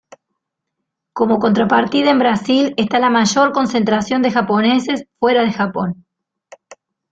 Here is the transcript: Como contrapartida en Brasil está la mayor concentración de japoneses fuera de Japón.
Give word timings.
Como 1.13 1.37
contrapartida 1.37 2.09
en 2.09 2.17
Brasil 2.17 2.73
está 2.75 2.97
la 2.97 3.11
mayor 3.11 3.51
concentración 3.51 4.23
de 4.23 4.31
japoneses 4.31 5.05
fuera 5.19 5.43
de 5.43 5.53
Japón. 5.53 6.07